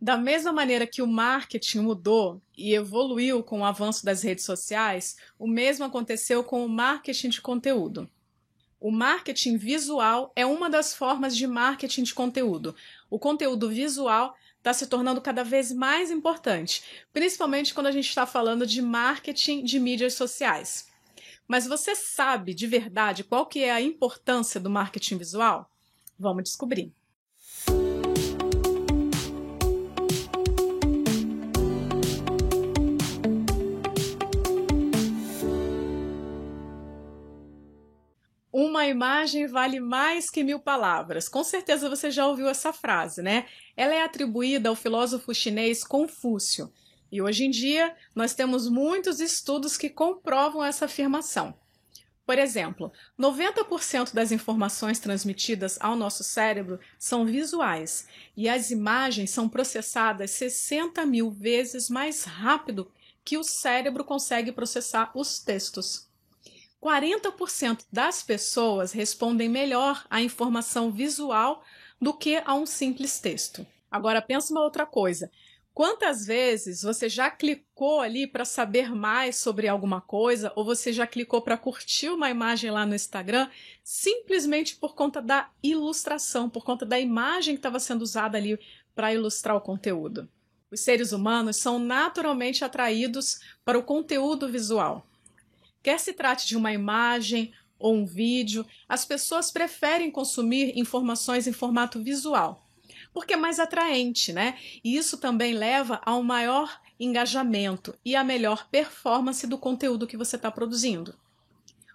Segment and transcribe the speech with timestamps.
[0.00, 5.18] Da mesma maneira que o marketing mudou e evoluiu com o avanço das redes sociais,
[5.38, 8.08] o mesmo aconteceu com o marketing de conteúdo.
[8.80, 12.74] O marketing visual é uma das formas de marketing de conteúdo.
[13.10, 16.82] O conteúdo visual está se tornando cada vez mais importante,
[17.12, 20.88] principalmente quando a gente está falando de marketing de mídias sociais.
[21.46, 25.70] Mas você sabe de verdade qual que é a importância do marketing visual?
[26.18, 26.90] Vamos descobrir.
[38.52, 41.28] Uma imagem vale mais que mil palavras.
[41.28, 43.46] Com certeza você já ouviu essa frase, né?
[43.76, 46.72] Ela é atribuída ao filósofo chinês Confúcio.
[47.12, 51.54] E hoje em dia nós temos muitos estudos que comprovam essa afirmação.
[52.26, 59.48] Por exemplo, 90% das informações transmitidas ao nosso cérebro são visuais e as imagens são
[59.48, 62.90] processadas 60 mil vezes mais rápido
[63.24, 66.09] que o cérebro consegue processar os textos.
[66.82, 71.62] 40% das pessoas respondem melhor à informação visual
[72.00, 73.66] do que a um simples texto.
[73.90, 75.30] Agora pensa uma outra coisa.
[75.74, 81.06] Quantas vezes você já clicou ali para saber mais sobre alguma coisa ou você já
[81.06, 83.48] clicou para curtir uma imagem lá no Instagram
[83.84, 88.58] simplesmente por conta da ilustração, por conta da imagem que estava sendo usada ali
[88.94, 90.28] para ilustrar o conteúdo?
[90.70, 95.06] Os seres humanos são naturalmente atraídos para o conteúdo visual.
[95.82, 101.52] Quer se trate de uma imagem ou um vídeo, as pessoas preferem consumir informações em
[101.52, 102.66] formato visual,
[103.12, 104.58] porque é mais atraente, né?
[104.84, 110.18] E isso também leva a um maior engajamento e a melhor performance do conteúdo que
[110.18, 111.18] você está produzindo.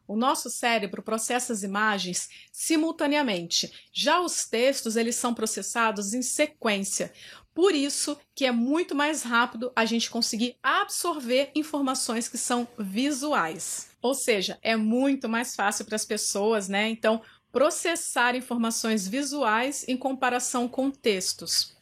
[0.07, 3.71] O nosso cérebro processa as imagens simultaneamente.
[3.91, 7.11] Já os textos, eles são processados em sequência.
[7.55, 13.87] Por isso que é muito mais rápido a gente conseguir absorver informações que são visuais.
[14.01, 16.89] Ou seja, é muito mais fácil para as pessoas, né?
[16.89, 17.21] Então,
[17.53, 21.73] processar informações visuais em comparação com textos.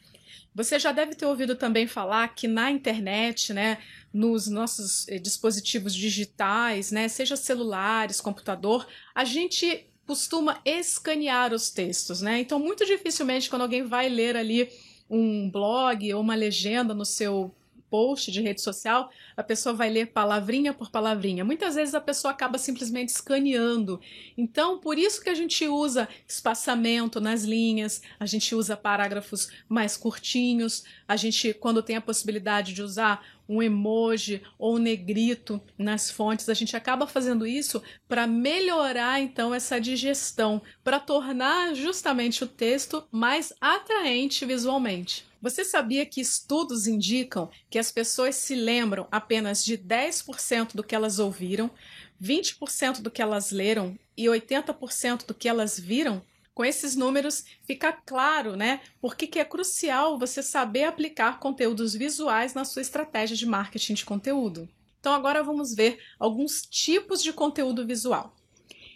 [0.54, 3.78] Você já deve ter ouvido também falar que na internet, né,
[4.12, 12.22] nos nossos eh, dispositivos digitais, né, seja celulares, computador, a gente costuma escanear os textos,
[12.22, 12.38] né?
[12.38, 14.70] Então, muito dificilmente quando alguém vai ler ali
[15.08, 17.54] um blog ou uma legenda no seu
[17.94, 21.44] post de rede social, a pessoa vai ler palavrinha por palavrinha.
[21.44, 24.00] Muitas vezes a pessoa acaba simplesmente escaneando.
[24.36, 29.96] Então, por isso que a gente usa espaçamento nas linhas, a gente usa parágrafos mais
[29.96, 36.10] curtinhos, a gente, quando tem a possibilidade de usar um emoji ou um negrito nas
[36.10, 42.48] fontes, a gente acaba fazendo isso para melhorar então essa digestão, para tornar justamente o
[42.48, 45.24] texto mais atraente visualmente.
[45.44, 50.94] Você sabia que estudos indicam que as pessoas se lembram apenas de 10% do que
[50.94, 51.70] elas ouviram,
[52.18, 56.22] 20% do que elas leram e 80% do que elas viram?
[56.54, 62.54] Com esses números, fica claro, né, por que é crucial você saber aplicar conteúdos visuais
[62.54, 64.66] na sua estratégia de marketing de conteúdo.
[64.98, 68.34] Então, agora vamos ver alguns tipos de conteúdo visual.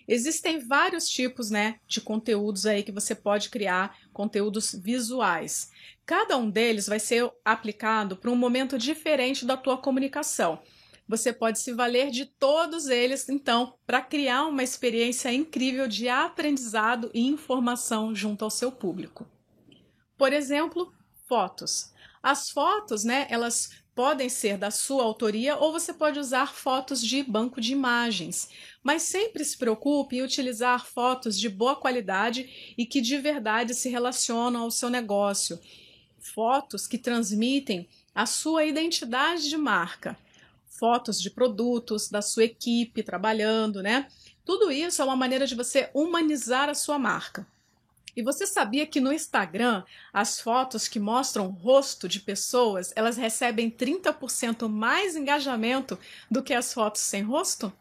[0.09, 5.71] Existem vários tipos, né, de conteúdos aí que você pode criar, conteúdos visuais.
[6.07, 10.59] Cada um deles vai ser aplicado para um momento diferente da tua comunicação.
[11.07, 17.11] Você pode se valer de todos eles, então, para criar uma experiência incrível de aprendizado
[17.13, 19.27] e informação junto ao seu público.
[20.17, 20.91] Por exemplo,
[21.27, 21.93] fotos.
[22.23, 27.21] As fotos, né, elas podem ser da sua autoria ou você pode usar fotos de
[27.21, 28.49] banco de imagens.
[28.81, 33.89] Mas sempre se preocupe em utilizar fotos de boa qualidade e que de verdade se
[33.89, 35.59] relacionam ao seu negócio.
[36.21, 40.17] Fotos que transmitem a sua identidade de marca.
[40.69, 44.07] Fotos de produtos, da sua equipe trabalhando, né?
[44.45, 47.45] Tudo isso é uma maneira de você humanizar a sua marca.
[48.19, 53.17] E você sabia que no Instagram, as fotos que mostram o rosto de pessoas, elas
[53.17, 55.97] recebem 30% mais engajamento
[56.29, 57.73] do que as fotos sem rosto?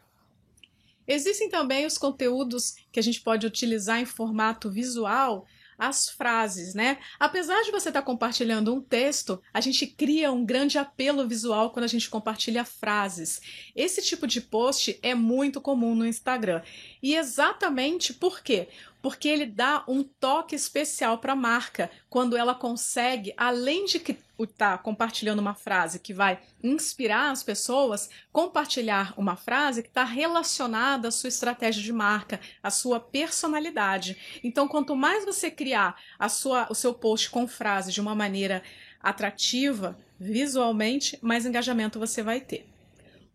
[1.07, 5.47] Existem também os conteúdos que a gente pode utilizar em formato visual,
[5.77, 6.97] as frases, né?
[7.19, 11.85] Apesar de você estar compartilhando um texto, a gente cria um grande apelo visual quando
[11.85, 13.41] a gente compartilha frases.
[13.75, 16.61] Esse tipo de post é muito comum no Instagram.
[17.01, 18.67] E exatamente por quê?
[19.01, 23.99] porque ele dá um toque especial para a marca quando ela consegue, além de
[24.43, 30.03] estar tá compartilhando uma frase que vai inspirar as pessoas, compartilhar uma frase que está
[30.03, 34.17] relacionada à sua estratégia de marca, à sua personalidade.
[34.43, 38.63] Então, quanto mais você criar a sua, o seu post com frase de uma maneira
[39.01, 42.67] atrativa visualmente, mais engajamento você vai ter.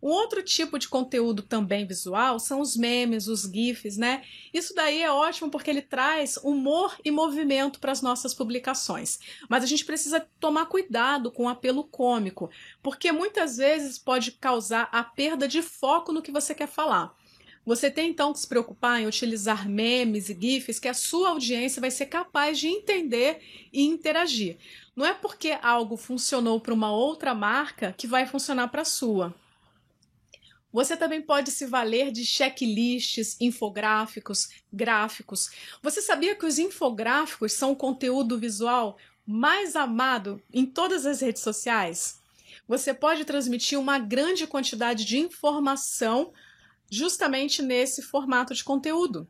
[0.03, 4.25] Um outro tipo de conteúdo também visual são os memes, os GIFs, né?
[4.53, 9.21] Isso daí é ótimo porque ele traz humor e movimento para as nossas publicações.
[9.49, 12.51] Mas a gente precisa tomar cuidado com o apelo cômico,
[12.83, 17.15] porque muitas vezes pode causar a perda de foco no que você quer falar.
[17.65, 21.81] Você tem então que se preocupar em utilizar memes e GIFs que a sua audiência
[21.81, 23.41] vai ser capaz de entender
[23.73, 24.59] e interagir.
[24.97, 29.33] Não é porque algo funcionou para uma outra marca que vai funcionar para a sua.
[30.73, 35.51] Você também pode se valer de checklists, infográficos, gráficos.
[35.83, 38.97] Você sabia que os infográficos são o conteúdo visual
[39.27, 42.21] mais amado em todas as redes sociais?
[42.67, 46.33] Você pode transmitir uma grande quantidade de informação
[46.91, 49.29] justamente nesse formato de conteúdo.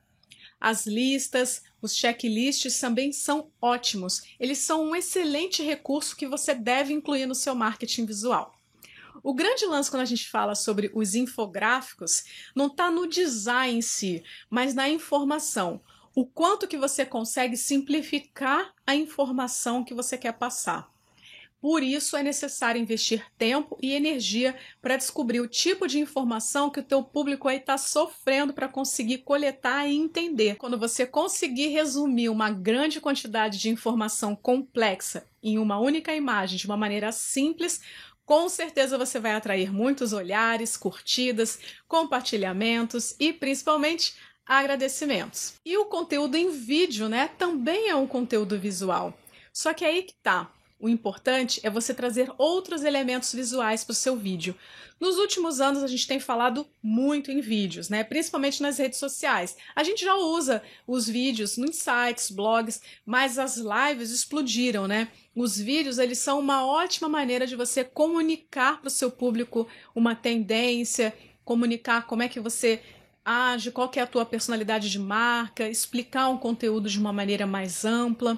[0.60, 4.22] As listas, os checklists também são ótimos.
[4.38, 8.54] Eles são um excelente recurso que você deve incluir no seu marketing visual.
[9.22, 12.24] O grande lance quando a gente fala sobre os infográficos
[12.54, 15.80] não está no design em si, mas na informação.
[16.14, 20.92] O quanto que você consegue simplificar a informação que você quer passar.
[21.62, 26.80] Por isso é necessário investir tempo e energia para descobrir o tipo de informação que
[26.80, 30.56] o teu público aí está sofrendo para conseguir coletar e entender.
[30.56, 36.66] Quando você conseguir resumir uma grande quantidade de informação complexa em uma única imagem de
[36.66, 37.80] uma maneira simples,
[38.24, 41.58] com certeza você vai atrair muitos olhares, curtidas,
[41.88, 44.14] compartilhamentos e principalmente
[44.46, 45.54] agradecimentos.
[45.64, 49.16] E o conteúdo em vídeo, né, também é um conteúdo visual.
[49.52, 50.50] Só que aí que tá.
[50.82, 54.52] O importante é você trazer outros elementos visuais para o seu vídeo.
[54.98, 58.02] Nos últimos anos a gente tem falado muito em vídeos, né?
[58.02, 59.56] Principalmente nas redes sociais.
[59.76, 65.06] A gente já usa os vídeos nos sites, blogs, mas as lives explodiram, né?
[65.36, 70.16] Os vídeos eles são uma ótima maneira de você comunicar para o seu público uma
[70.16, 71.14] tendência,
[71.44, 72.82] comunicar como é que você
[73.24, 77.46] age, qual que é a tua personalidade de marca, explicar um conteúdo de uma maneira
[77.46, 78.36] mais ampla.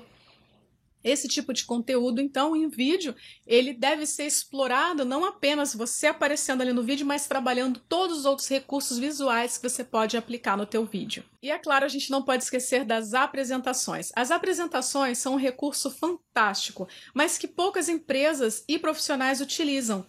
[1.05, 3.15] Esse tipo de conteúdo, então, em vídeo,
[3.47, 8.25] ele deve ser explorado não apenas você aparecendo ali no vídeo, mas trabalhando todos os
[8.25, 11.23] outros recursos visuais que você pode aplicar no teu vídeo.
[11.43, 14.11] E é claro, a gente não pode esquecer das apresentações.
[14.17, 20.07] As apresentações são um recurso fantástico, mas que poucas empresas e profissionais utilizam.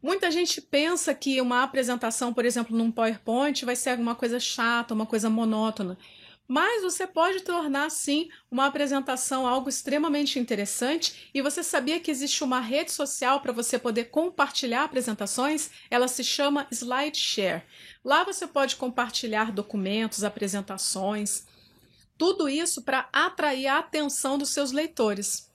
[0.00, 4.94] Muita gente pensa que uma apresentação, por exemplo, num PowerPoint, vai ser alguma coisa chata,
[4.94, 5.98] uma coisa monótona.
[6.48, 11.30] Mas você pode tornar, sim, uma apresentação algo extremamente interessante.
[11.34, 15.70] E você sabia que existe uma rede social para você poder compartilhar apresentações?
[15.90, 17.64] Ela se chama SlideShare.
[18.04, 21.44] Lá você pode compartilhar documentos, apresentações,
[22.16, 25.50] tudo isso para atrair a atenção dos seus leitores.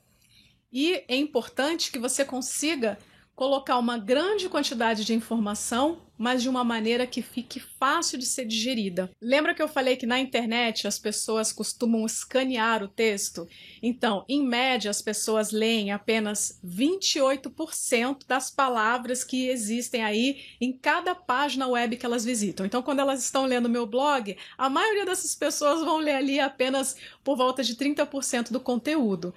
[0.72, 2.98] E é importante que você consiga
[3.36, 8.45] colocar uma grande quantidade de informação, mas de uma maneira que fique fácil de ser
[8.45, 9.10] digerida.
[9.19, 13.48] Lembra que eu falei que na internet as pessoas costumam escanear o texto?
[13.81, 21.16] Então, em média, as pessoas leem apenas 28% das palavras que existem aí em cada
[21.16, 22.66] página web que elas visitam.
[22.66, 26.95] Então, quando elas estão lendo meu blog, a maioria dessas pessoas vão ler ali apenas
[27.24, 29.33] por volta de 30% do conteúdo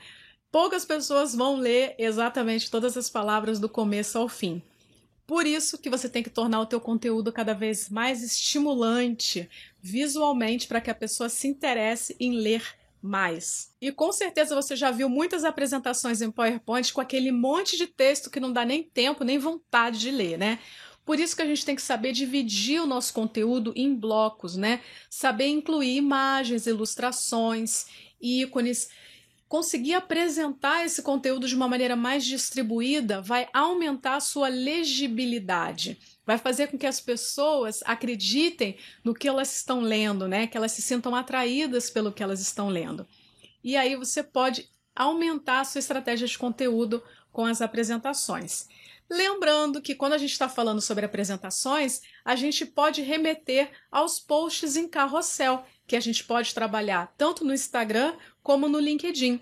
[0.54, 4.62] poucas pessoas vão ler exatamente todas as palavras do começo ao fim.
[5.26, 9.50] Por isso que você tem que tornar o teu conteúdo cada vez mais estimulante
[9.82, 12.64] visualmente para que a pessoa se interesse em ler
[13.02, 13.74] mais.
[13.80, 18.30] E com certeza você já viu muitas apresentações em PowerPoint com aquele monte de texto
[18.30, 20.60] que não dá nem tempo nem vontade de ler, né?
[21.04, 24.82] Por isso que a gente tem que saber dividir o nosso conteúdo em blocos, né?
[25.10, 27.86] Saber incluir imagens, ilustrações,
[28.20, 28.88] ícones
[29.54, 35.96] conseguir apresentar esse conteúdo de uma maneira mais distribuída vai aumentar a sua legibilidade.
[36.26, 40.48] Vai fazer com que as pessoas acreditem no que elas estão lendo, né?
[40.48, 43.06] Que elas se sintam atraídas pelo que elas estão lendo.
[43.62, 48.66] E aí você pode aumentar a sua estratégia de conteúdo com as apresentações.
[49.08, 54.74] Lembrando que quando a gente está falando sobre apresentações, a gente pode remeter aos posts
[54.76, 59.40] em carrossel, que a gente pode trabalhar tanto no Instagram como no LinkedIn.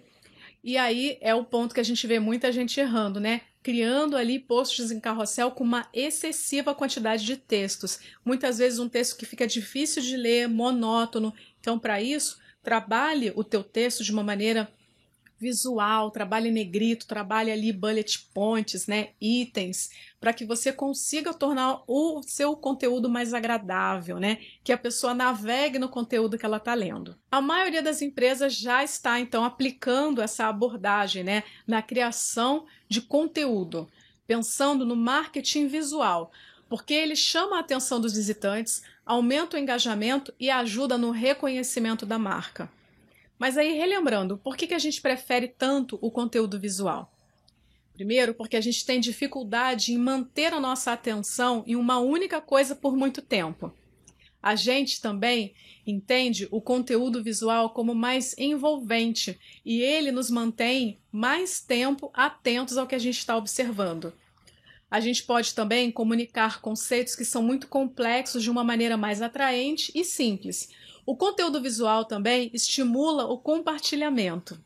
[0.64, 3.42] E aí é o ponto que a gente vê muita gente errando, né?
[3.62, 7.98] Criando ali posts em carrossel com uma excessiva quantidade de textos.
[8.24, 11.34] Muitas vezes um texto que fica difícil de ler, monótono.
[11.60, 14.72] Então, para isso, trabalhe o teu texto de uma maneira
[15.42, 22.22] visual, trabalhe negrito, trabalhe ali bullet points, né, itens, para que você consiga tornar o
[22.22, 27.16] seu conteúdo mais agradável, né, que a pessoa navegue no conteúdo que ela está lendo.
[27.28, 33.88] A maioria das empresas já está então aplicando essa abordagem, né, na criação de conteúdo,
[34.24, 36.30] pensando no marketing visual,
[36.68, 42.18] porque ele chama a atenção dos visitantes, aumenta o engajamento e ajuda no reconhecimento da
[42.18, 42.70] marca.
[43.42, 47.12] Mas aí, relembrando, por que, que a gente prefere tanto o conteúdo visual?
[47.92, 52.76] Primeiro, porque a gente tem dificuldade em manter a nossa atenção em uma única coisa
[52.76, 53.74] por muito tempo.
[54.40, 61.60] A gente também entende o conteúdo visual como mais envolvente e ele nos mantém mais
[61.60, 64.12] tempo atentos ao que a gente está observando.
[64.92, 69.90] A gente pode também comunicar conceitos que são muito complexos de uma maneira mais atraente
[69.94, 70.68] e simples,
[71.06, 74.62] o conteúdo visual também estimula o compartilhamento.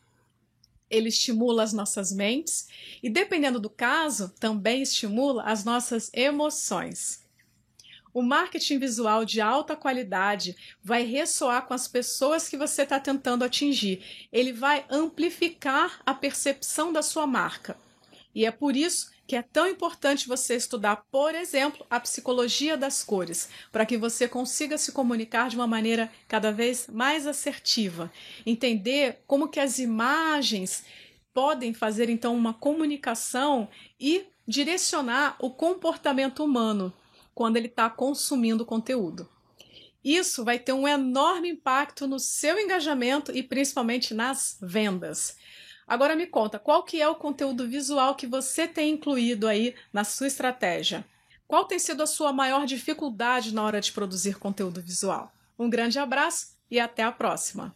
[0.89, 2.67] Ele estimula as nossas mentes
[3.01, 7.25] e, dependendo do caso, também estimula as nossas emoções.
[8.13, 13.45] O marketing visual de alta qualidade vai ressoar com as pessoas que você está tentando
[13.45, 14.27] atingir.
[14.29, 17.77] Ele vai amplificar a percepção da sua marca.
[18.35, 23.03] E é por isso que é tão importante você estudar, por exemplo, a psicologia das
[23.03, 28.09] cores, para que você consiga se comunicar de uma maneira cada vez mais assertiva,
[28.45, 30.85] entender como que as imagens
[31.33, 33.67] podem fazer então uma comunicação
[33.99, 36.93] e direcionar o comportamento humano
[37.35, 39.29] quando ele está consumindo conteúdo.
[40.03, 45.35] Isso vai ter um enorme impacto no seu engajamento e principalmente nas vendas.
[45.87, 50.03] Agora me conta, qual que é o conteúdo visual que você tem incluído aí na
[50.03, 51.05] sua estratégia?
[51.47, 55.31] Qual tem sido a sua maior dificuldade na hora de produzir conteúdo visual?
[55.57, 57.73] Um grande abraço e até a próxima!